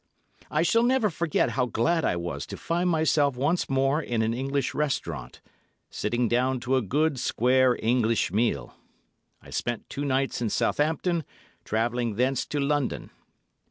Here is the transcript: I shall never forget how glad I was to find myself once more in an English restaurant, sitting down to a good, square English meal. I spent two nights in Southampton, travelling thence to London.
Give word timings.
I 0.49 0.63
shall 0.63 0.81
never 0.81 1.11
forget 1.11 1.51
how 1.51 1.67
glad 1.67 2.03
I 2.03 2.15
was 2.15 2.47
to 2.47 2.57
find 2.57 2.89
myself 2.89 3.37
once 3.37 3.69
more 3.69 4.01
in 4.01 4.23
an 4.23 4.33
English 4.33 4.73
restaurant, 4.73 5.41
sitting 5.91 6.27
down 6.27 6.59
to 6.61 6.75
a 6.75 6.81
good, 6.81 7.19
square 7.19 7.77
English 7.79 8.31
meal. 8.31 8.73
I 9.43 9.51
spent 9.51 9.91
two 9.91 10.03
nights 10.03 10.41
in 10.41 10.49
Southampton, 10.49 11.23
travelling 11.65 12.15
thence 12.15 12.47
to 12.47 12.59
London. 12.59 13.11